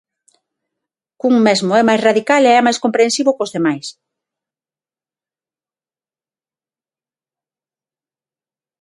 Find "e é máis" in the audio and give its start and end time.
2.45-2.81